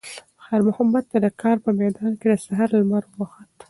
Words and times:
خیر 0.43 0.61
محمد 0.67 1.03
ته 1.11 1.17
د 1.25 1.27
کار 1.41 1.57
په 1.63 1.69
میدان 1.79 2.11
کې 2.19 2.25
د 2.29 2.33
سهار 2.45 2.69
لمر 2.77 3.03
وخوت. 3.19 3.49